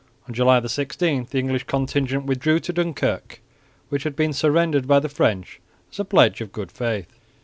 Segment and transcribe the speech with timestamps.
[0.27, 3.39] On July 16 the English contingent withdrew to Dunkirk,
[3.89, 5.59] which had been surrendered by the French
[5.91, 7.19] as a pledge of good faith.